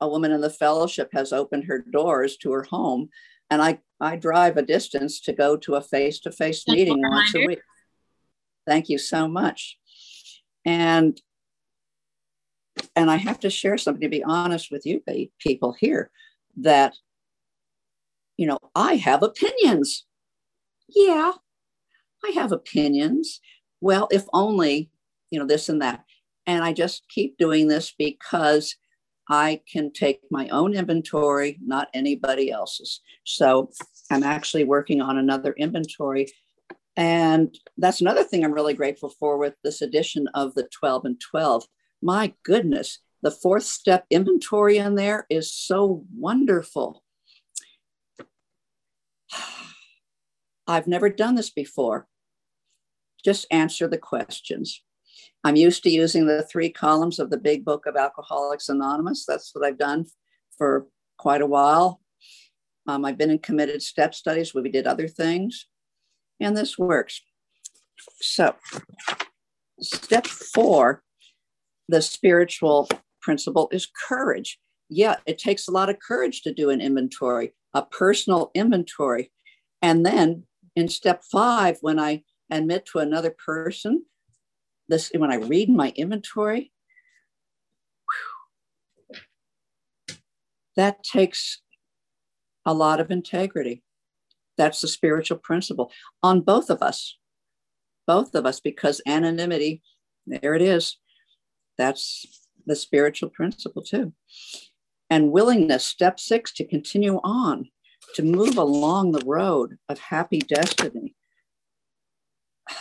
[0.00, 3.08] a woman in the fellowship has opened her doors to her home,
[3.50, 7.34] and I I drive a distance to go to a face to face meeting once
[7.34, 7.60] a week.
[8.66, 9.78] Thank you so much,
[10.66, 11.18] and
[12.94, 15.02] and I have to share something to be honest with you
[15.38, 16.10] people here
[16.56, 16.94] that
[18.36, 20.04] you know I have opinions.
[20.88, 21.32] Yeah,
[22.24, 23.40] I have opinions.
[23.80, 24.90] Well, if only
[25.30, 26.04] you know this and that,
[26.46, 28.76] and I just keep doing this because
[29.28, 33.00] I can take my own inventory, not anybody else's.
[33.24, 33.70] So
[34.10, 36.28] I'm actually working on another inventory.
[36.96, 41.20] And that's another thing I'm really grateful for with this edition of the 12 and
[41.20, 41.66] 12.
[42.02, 47.02] My goodness, the fourth step inventory in there is so wonderful.
[50.66, 52.06] I've never done this before.
[53.24, 54.82] Just answer the questions.
[55.42, 59.24] I'm used to using the three columns of the big book of Alcoholics Anonymous.
[59.26, 60.06] That's what I've done
[60.56, 60.86] for
[61.18, 62.00] quite a while.
[62.86, 65.66] Um, I've been in committed step studies where we did other things,
[66.40, 67.20] and this works.
[68.20, 68.54] So,
[69.80, 71.02] step four,
[71.88, 72.88] the spiritual
[73.20, 74.58] principle is courage.
[74.88, 79.32] Yeah, it takes a lot of courage to do an inventory, a personal inventory.
[79.82, 80.44] And then
[80.74, 84.04] in step five, when I admit to another person
[84.88, 86.72] this when I read my inventory,
[90.76, 91.60] that takes
[92.64, 93.82] a lot of integrity.
[94.56, 95.90] That's the spiritual principle
[96.22, 97.18] on both of us,
[98.06, 99.82] both of us, because anonymity,
[100.26, 100.98] there it is.
[101.78, 104.12] That's the spiritual principle too.
[105.08, 107.68] And willingness, step six, to continue on,
[108.14, 111.14] to move along the road of happy destiny.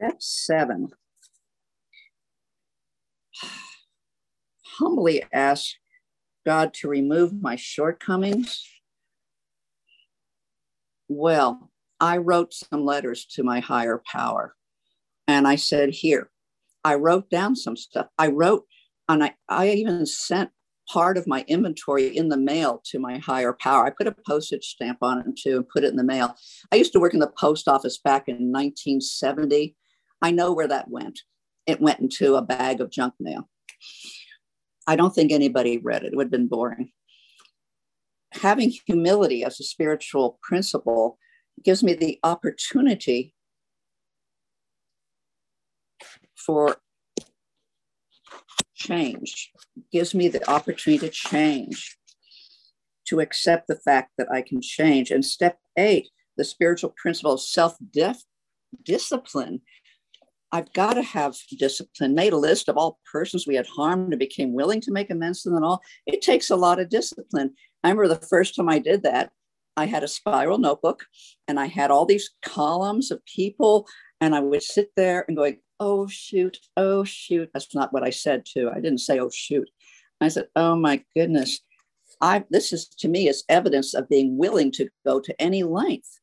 [0.00, 0.90] Step seven.
[4.78, 5.72] Humbly ask
[6.46, 8.64] God to remove my shortcomings.
[11.08, 14.54] Well, I wrote some letters to my higher power.
[15.26, 16.30] And I said, Here,
[16.84, 18.06] I wrote down some stuff.
[18.18, 18.64] I wrote,
[19.08, 20.50] and I, I even sent
[20.88, 23.84] part of my inventory in the mail to my higher power.
[23.86, 26.34] I put a postage stamp on it too and put it in the mail.
[26.72, 29.76] I used to work in the post office back in 1970.
[30.22, 31.20] I know where that went.
[31.66, 33.48] It went into a bag of junk mail.
[34.86, 36.12] I don't think anybody read it.
[36.12, 36.90] It would have been boring.
[38.32, 41.18] Having humility as a spiritual principle
[41.62, 43.34] gives me the opportunity
[46.36, 46.76] for
[48.74, 49.50] change,
[49.92, 51.96] gives me the opportunity to change,
[53.06, 55.10] to accept the fact that I can change.
[55.10, 57.76] And step eight, the spiritual principle of self
[58.84, 59.62] discipline
[60.50, 62.14] I've got to have discipline.
[62.14, 65.42] Made a list of all persons we had harmed and became willing to make amends
[65.42, 65.82] to them all.
[66.06, 67.54] It takes a lot of discipline.
[67.84, 69.30] I remember the first time I did that,
[69.76, 71.06] I had a spiral notebook
[71.46, 73.86] and I had all these columns of people,
[74.20, 78.10] and I would sit there and going, "Oh shoot, oh shoot." That's not what I
[78.10, 78.70] said to.
[78.70, 79.70] I didn't say, "Oh shoot."
[80.20, 81.60] I said, "Oh my goodness."
[82.20, 86.18] I this is to me is evidence of being willing to go to any length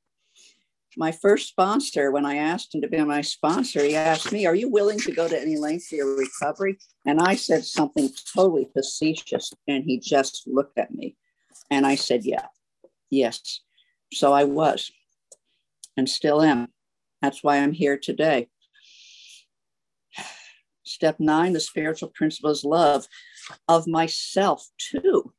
[0.97, 4.55] my first sponsor, when I asked him to be my sponsor, he asked me, Are
[4.55, 6.77] you willing to go to any length for your recovery?
[7.05, 11.17] And I said something totally facetious, and he just looked at me.
[11.69, 12.47] And I said, Yeah,
[13.09, 13.61] yes.
[14.13, 14.91] So I was,
[15.97, 16.69] and still am.
[17.21, 18.49] That's why I'm here today.
[20.83, 23.07] Step nine the spiritual principle is love
[23.67, 25.33] of myself, too.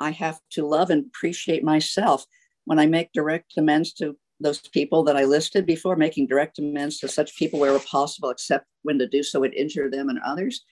[0.00, 2.26] I have to love and appreciate myself
[2.66, 6.98] when I make direct amends to those people that I listed before, making direct amends
[6.98, 10.62] to such people where possible, except when to do so would injure them and others.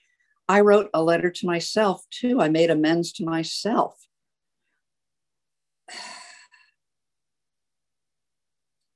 [0.47, 2.39] I wrote a letter to myself too.
[2.39, 3.95] I made amends to myself.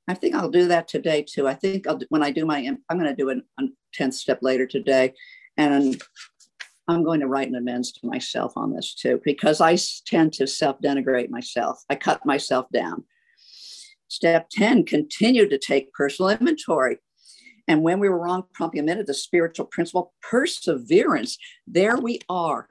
[0.06, 1.48] I think I'll do that today too.
[1.48, 2.58] I think I'll, when I do my,
[2.88, 3.36] I'm going to do a
[3.96, 5.14] 10th step later today.
[5.56, 6.00] And
[6.90, 9.76] I'm going to write an amends to myself on this too, because I
[10.06, 11.82] tend to self denigrate myself.
[11.88, 13.04] I cut myself down.
[14.08, 16.98] Step 10 continue to take personal inventory.
[17.68, 21.38] And when we were wrong, promptly omitted the spiritual principle, perseverance.
[21.66, 22.68] There we are,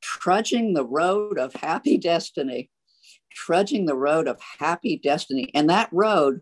[0.00, 2.70] trudging the road of happy destiny,
[3.30, 5.50] trudging the road of happy destiny.
[5.54, 6.40] And that road,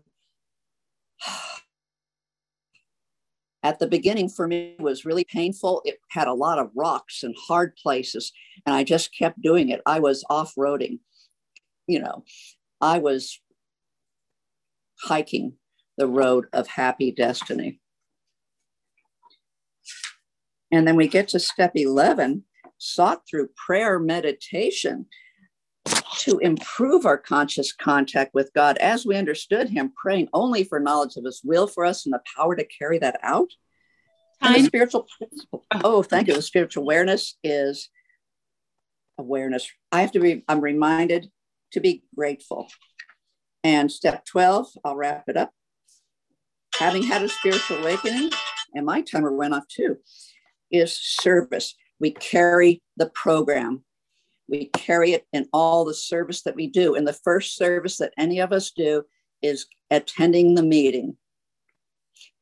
[3.65, 5.81] at the beginning for me was really painful.
[5.85, 8.31] It had a lot of rocks and hard places,
[8.63, 9.81] and I just kept doing it.
[9.87, 10.99] I was off roading,
[11.87, 12.23] you know,
[12.79, 13.41] I was
[15.01, 15.53] hiking
[15.97, 17.79] the road of happy destiny.
[20.71, 22.43] And then we get to step 11
[22.77, 25.07] sought through prayer meditation
[26.19, 31.15] to improve our conscious contact with God as we understood Him, praying only for knowledge
[31.17, 33.49] of His will for us and the power to carry that out.
[34.41, 35.65] And the spiritual principle.
[35.71, 35.81] Ah.
[35.83, 36.33] Oh, thank you.
[36.33, 37.89] The spiritual awareness is
[39.17, 39.69] awareness.
[39.91, 41.31] I have to be, I'm reminded
[41.71, 42.67] to be grateful.
[43.63, 45.51] And step 12, I'll wrap it up.
[46.75, 48.31] Having had a spiritual awakening,
[48.73, 49.97] and my timer went off too,
[50.71, 51.75] is service.
[51.99, 53.83] We carry the program.
[54.47, 56.95] We carry it in all the service that we do.
[56.95, 59.03] And the first service that any of us do
[59.41, 61.17] is attending the meeting.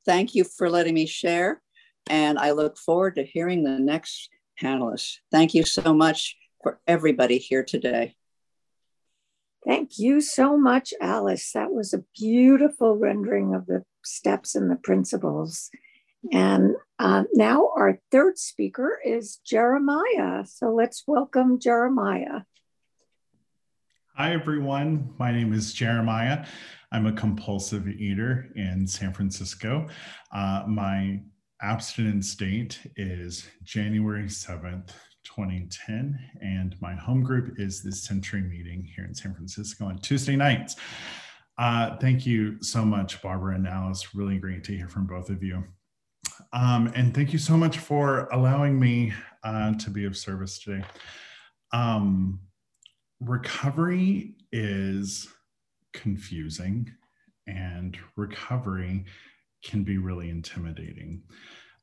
[0.06, 1.62] Thank you for letting me share.
[2.10, 4.30] And I look forward to hearing the next
[4.62, 5.18] panelists.
[5.32, 8.16] Thank you so much for everybody here today.
[9.66, 11.52] Thank you so much, Alice.
[11.54, 15.70] That was a beautiful rendering of the steps and the principles.
[16.32, 20.46] And uh, now our third speaker is Jeremiah.
[20.46, 22.42] So let's welcome Jeremiah.
[24.16, 25.14] Hi, everyone.
[25.18, 26.46] My name is Jeremiah.
[26.92, 29.88] I'm a compulsive eater in San Francisco.
[30.32, 31.20] Uh, my
[31.62, 34.90] abstinence date is January 7th,
[35.24, 40.36] 2010, and my home group is the Century meeting here in San Francisco on Tuesday
[40.36, 40.76] nights.
[41.58, 44.14] Uh, thank you so much, Barbara and Alice.
[44.14, 45.64] Really great to hear from both of you.
[46.52, 50.84] Um, and thank you so much for allowing me uh, to be of service today.
[51.72, 52.40] Um,
[53.20, 55.28] recovery is
[55.94, 56.90] confusing,
[57.48, 59.06] and recovery
[59.64, 61.24] can be really intimidating.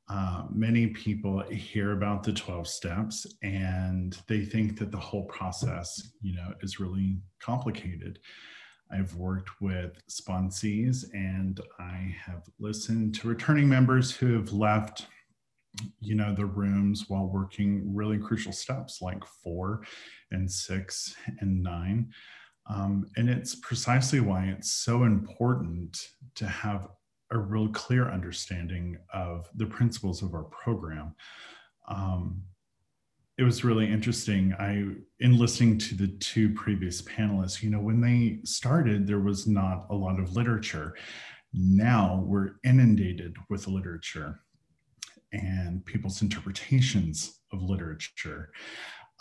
[0.08, 6.10] Uh, many people hear about the 12 steps and they think that the whole process,
[6.20, 8.18] you know, is really complicated.
[8.92, 15.06] I've worked with sponsees and I have listened to returning members who have left,
[16.00, 19.82] you know, the rooms while working really crucial steps like four
[20.30, 22.10] and six and nine.
[22.68, 25.98] Um, and it's precisely why it's so important
[26.36, 26.88] to have
[27.30, 31.14] a real clear understanding of the principles of our program.
[31.88, 32.42] Um,
[33.40, 34.52] it was really interesting.
[34.58, 34.84] I,
[35.20, 39.86] in listening to the two previous panelists, you know, when they started, there was not
[39.88, 40.94] a lot of literature.
[41.54, 44.42] Now we're inundated with literature
[45.32, 48.52] and people's interpretations of literature.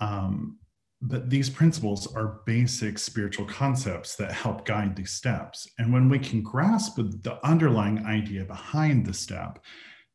[0.01, 0.57] Um,
[1.01, 5.65] but these principles are basic spiritual concepts that help guide these steps.
[5.77, 9.59] And when we can grasp the underlying idea behind the step,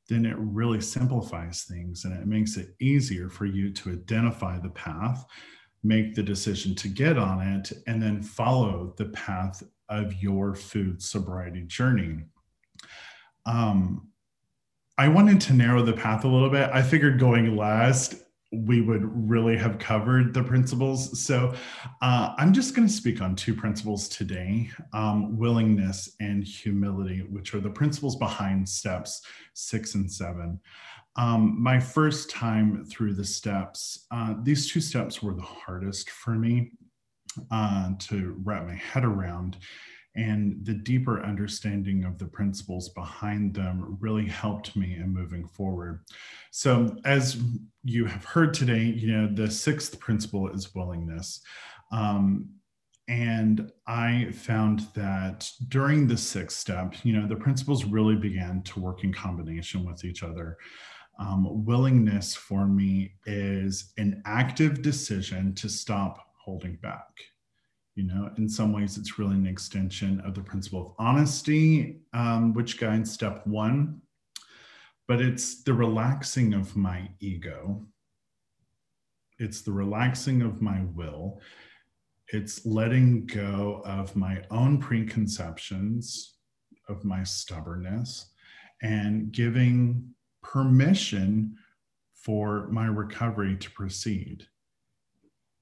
[0.09, 4.71] then it really simplifies things and it makes it easier for you to identify the
[4.71, 5.25] path,
[5.83, 11.03] make the decision to get on it, and then follow the path of your food
[11.03, 12.25] sobriety journey.
[13.47, 14.09] Um,
[14.97, 16.71] I wanted to narrow the path a little bit.
[16.73, 18.15] I figured going last
[18.67, 21.21] we would really have covered the principles.
[21.21, 21.55] So
[22.03, 27.55] uh, I'm just going to speak on two principles today um, willingness and humility, which
[27.55, 29.23] are the principles behind steps
[29.55, 30.61] six and seven.
[31.17, 36.33] Um, my first time through the steps, uh, these two steps were the hardest for
[36.33, 36.73] me
[37.51, 39.59] uh, to wrap my head around
[40.17, 46.05] and the deeper understanding of the principles behind them really helped me in moving forward.
[46.53, 47.43] So, as
[47.83, 51.41] you have heard today, you know, the sixth principle is willingness.
[51.91, 52.49] Um,
[53.09, 58.81] and I found that during the sixth step, you know, the principles really began to
[58.81, 60.57] work in combination with each other.
[61.19, 67.09] Um, willingness for me is an active decision to stop holding back
[67.95, 72.53] you know in some ways it's really an extension of the principle of honesty um,
[72.55, 74.01] which guides step one.
[75.07, 77.87] But it's the relaxing of my ego.
[79.39, 81.41] It's the relaxing of my will.
[82.29, 86.37] It's letting go of my own preconceptions
[86.89, 88.31] of my stubbornness
[88.83, 90.09] and giving
[90.43, 91.55] permission
[92.15, 94.47] for my recovery to proceed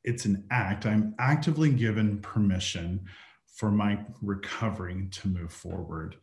[0.05, 0.87] it's an act.
[0.87, 3.05] I'm actively given permission
[3.47, 6.17] for my recovery to move forward.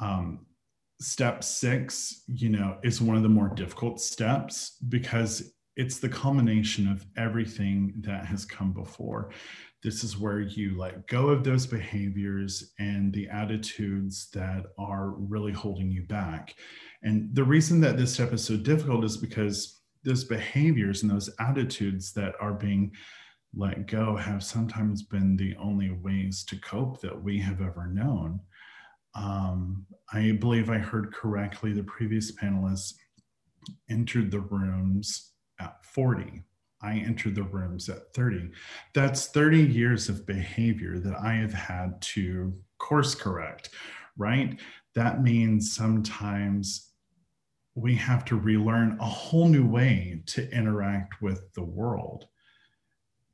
[0.00, 0.46] Um,
[1.00, 6.88] step six, you know, is one of the more difficult steps because it's the culmination
[6.88, 9.30] of everything that has come before.
[9.82, 15.52] This is where you let go of those behaviors and the attitudes that are really
[15.52, 16.54] holding you back.
[17.02, 21.30] And the reason that this step is so difficult is because those behaviors and those
[21.38, 22.92] attitudes that are being
[23.54, 28.40] let go have sometimes been the only ways to cope that we have ever known.
[29.14, 32.94] Um, I believe I heard correctly the previous panelists
[33.90, 36.42] entered the rooms at 40.
[36.82, 38.50] I entered the rooms at 30.
[38.94, 43.70] That's 30 years of behavior that I have had to course correct,
[44.16, 44.58] right?
[44.94, 46.91] That means sometimes
[47.74, 52.26] we have to relearn a whole new way to interact with the world.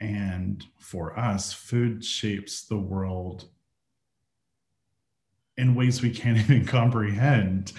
[0.01, 3.49] And for us, food shapes the world
[5.57, 7.73] in ways we can't even comprehend.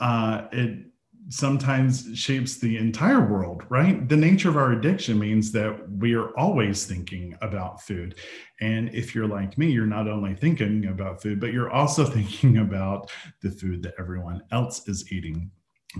[0.00, 0.86] Uh, it
[1.28, 4.08] sometimes shapes the entire world, right?
[4.08, 8.16] The nature of our addiction means that we are always thinking about food.
[8.60, 12.58] And if you're like me, you're not only thinking about food, but you're also thinking
[12.58, 15.52] about the food that everyone else is eating.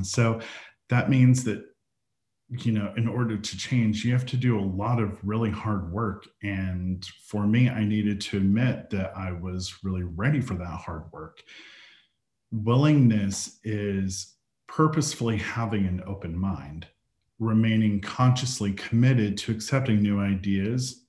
[0.02, 0.40] So
[0.88, 1.64] that means that,
[2.48, 5.92] you know, in order to change, you have to do a lot of really hard
[5.92, 6.26] work.
[6.42, 11.04] And for me, I needed to admit that I was really ready for that hard
[11.12, 11.42] work.
[12.50, 14.34] Willingness is
[14.66, 16.86] purposefully having an open mind,
[17.38, 21.04] remaining consciously committed to accepting new ideas,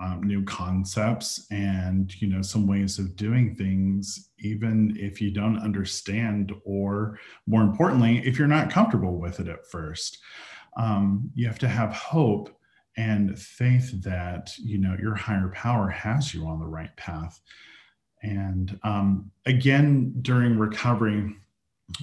[0.00, 5.58] um, new concepts, and you know some ways of doing things, even if you don't
[5.58, 10.18] understand, or more importantly, if you're not comfortable with it at first.
[10.76, 12.56] Um, you have to have hope
[12.96, 17.40] and faith that you know your higher power has you on the right path.
[18.22, 21.36] And um, again, during recovery,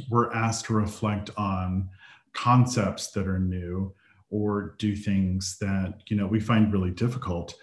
[0.10, 1.90] we're asked to reflect on
[2.34, 3.94] concepts that are new
[4.30, 7.56] or do things that you know we find really difficult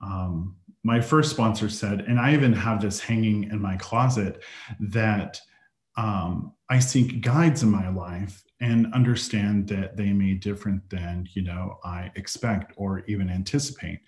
[0.00, 4.42] um, my first sponsor said and i even have this hanging in my closet
[4.80, 5.40] that
[5.96, 11.42] um, i seek guides in my life and understand that they may different than you
[11.42, 14.00] know i expect or even anticipate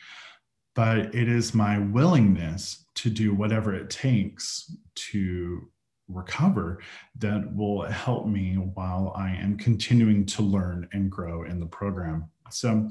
[0.74, 5.68] but it is my willingness to do whatever it takes to
[6.08, 6.80] recover
[7.18, 12.28] that will help me while I am continuing to learn and grow in the program.
[12.50, 12.90] So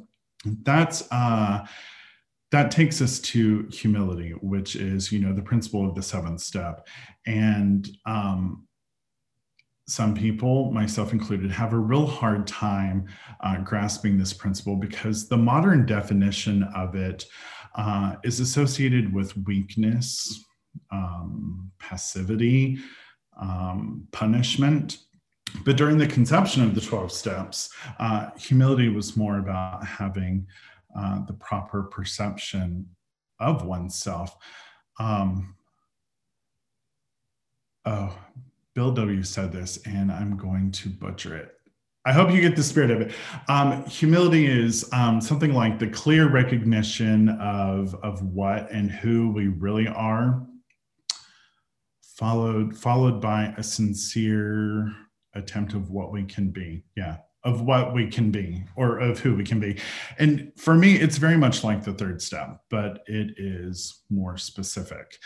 [0.63, 1.65] that's uh,
[2.51, 6.87] that takes us to humility, which is you know the principle of the seventh step,
[7.25, 8.67] and um,
[9.89, 13.07] some people, myself included, have a real hard time
[13.41, 17.25] uh, grasping this principle because the modern definition of it
[17.75, 20.45] uh, is associated with weakness,
[20.91, 22.77] um, passivity,
[23.41, 24.99] um, punishment.
[25.65, 30.45] But during the conception of the 12 steps, uh, humility was more about having
[30.97, 32.87] uh, the proper perception
[33.39, 34.35] of oneself.
[34.99, 35.55] Um,
[37.85, 38.17] oh,
[38.75, 39.23] Bill W.
[39.23, 41.51] said this, and I'm going to butcher it.
[42.05, 43.11] I hope you get the spirit of it.
[43.47, 49.47] Um, humility is um, something like the clear recognition of, of what and who we
[49.47, 50.45] really are
[52.19, 54.93] followed followed by a sincere
[55.35, 59.35] attempt of what we can be yeah of what we can be or of who
[59.35, 59.79] we can be.
[60.17, 65.17] And for me it's very much like the third step but it is more specific.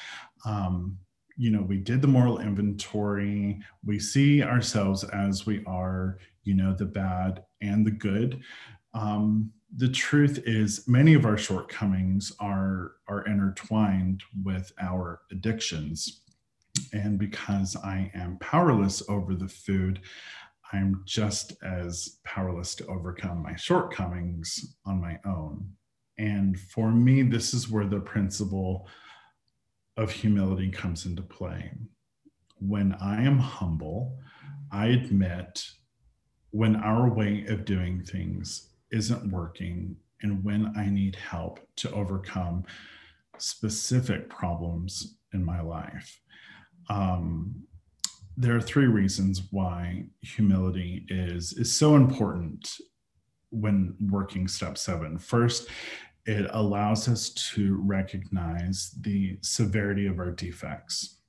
[0.46, 0.98] Um,
[1.36, 3.60] you know we did the moral inventory.
[3.84, 8.42] We see ourselves as we are you know the bad and the good.
[8.94, 16.22] Um, the truth is many of our shortcomings are are intertwined with our addictions.
[16.92, 20.02] And because I am powerless over the food,
[20.74, 25.70] I'm just as powerless to overcome my shortcomings on my own.
[26.18, 28.88] And for me, this is where the principle
[29.96, 31.72] of humility comes into play.
[32.58, 34.18] When I am humble,
[34.72, 35.64] I admit
[36.50, 42.64] when our way of doing things isn't working and when I need help to overcome
[43.38, 46.20] specific problems in my life
[46.90, 47.64] um,
[48.38, 52.70] there are three reasons why humility is is so important
[53.50, 55.18] when working step seven.
[55.18, 55.70] First,
[56.26, 61.20] it allows us to recognize the severity of our defects.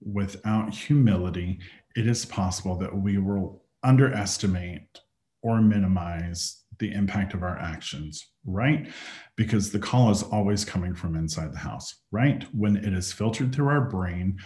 [0.00, 1.58] Without humility,
[1.96, 5.00] it is possible that we will underestimate
[5.42, 8.88] or minimize the impact of our actions, right?
[9.36, 12.44] Because the call is always coming from inside the house, right?
[12.52, 14.36] When it is filtered through our brain,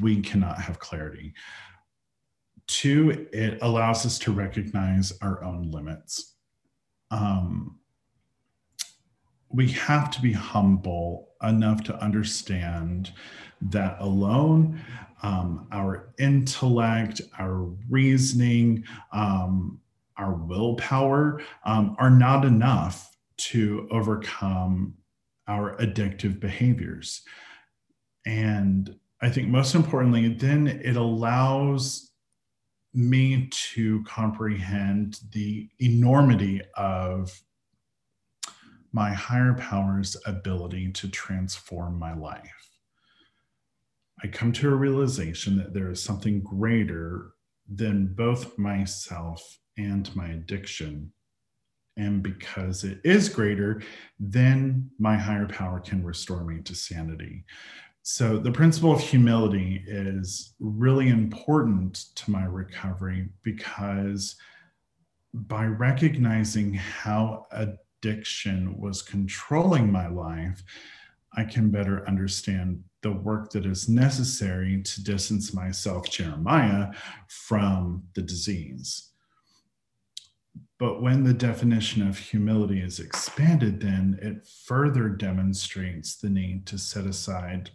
[0.00, 1.34] we cannot have clarity.
[2.66, 6.34] Two, it allows us to recognize our own limits.
[7.10, 7.78] Um,
[9.48, 13.12] we have to be humble enough to understand
[13.60, 14.80] that alone,
[15.22, 19.80] um, our intellect, our reasoning, um,
[20.16, 24.94] our willpower um, are not enough to overcome
[25.48, 27.22] our addictive behaviors.
[28.26, 32.10] And I think most importantly, then it allows
[32.94, 37.40] me to comprehend the enormity of
[38.92, 42.70] my higher power's ability to transform my life.
[44.22, 47.32] I come to a realization that there is something greater
[47.68, 51.12] than both myself and my addiction.
[51.96, 53.82] And because it is greater,
[54.18, 57.44] then my higher power can restore me to sanity.
[58.02, 64.36] So, the principle of humility is really important to my recovery because
[65.34, 70.62] by recognizing how addiction was controlling my life,
[71.34, 76.92] I can better understand the work that is necessary to distance myself, Jeremiah,
[77.28, 79.10] from the disease.
[80.78, 86.78] But when the definition of humility is expanded, then it further demonstrates the need to
[86.78, 87.70] set aside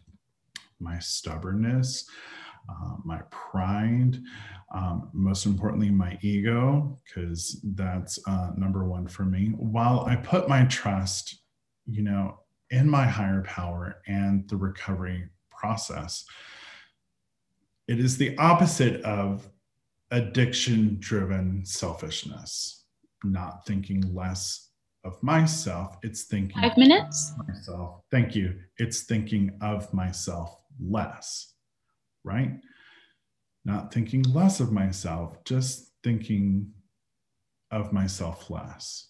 [0.86, 2.08] my stubbornness,
[2.70, 4.22] uh, my pride,
[4.74, 9.48] um, most importantly, my ego, because that's uh, number one for me.
[9.58, 11.42] While I put my trust,
[11.86, 16.26] you know, in my higher power and the recovery process.
[17.88, 19.50] It is the opposite of
[20.12, 22.86] addiction driven selfishness,
[23.24, 24.70] not thinking less
[25.04, 25.98] of myself.
[26.02, 27.34] It's thinking five minutes.
[27.48, 28.02] Myself.
[28.12, 28.56] Thank you.
[28.78, 31.54] It's thinking of myself less,
[32.24, 32.54] right?
[33.64, 36.72] Not thinking less of myself, just thinking
[37.72, 39.10] of myself less.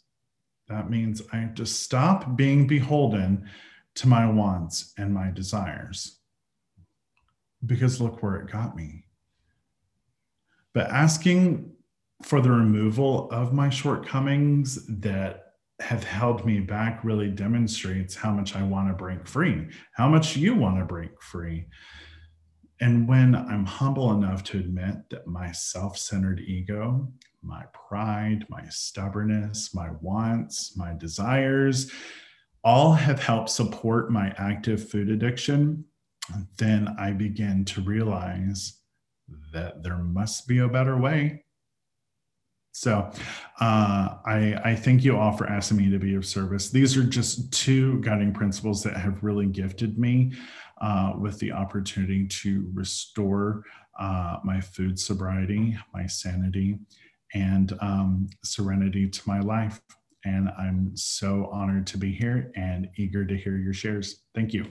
[0.68, 3.49] That means I have to stop being beholden
[3.95, 6.20] to my wants and my desires.
[7.66, 9.05] Because look where it got me.
[10.74, 11.72] But asking
[12.24, 15.44] for the removal of my shortcomings that
[15.80, 20.38] have held me back really demonstrates how much I want to break free, how much
[20.38, 21.65] you want to break free.
[22.82, 27.11] And when I'm humble enough to admit that my self centered ego
[27.45, 31.91] my pride, my stubbornness, my wants, my desires,
[32.63, 35.86] all have helped support my active food addiction,
[36.57, 38.80] then I begin to realize
[39.53, 41.44] that there must be a better way.
[42.76, 43.09] So
[43.61, 46.69] uh, I, I thank you all for asking me to be of service.
[46.69, 50.34] These are just two guiding principles that have really gifted me
[50.82, 53.63] uh, with the opportunity to restore
[53.97, 56.78] uh, my food sobriety, my sanity,
[57.34, 59.80] and um, serenity to my life.
[60.26, 64.23] And I'm so honored to be here and eager to hear your shares.
[64.34, 64.65] Thank you.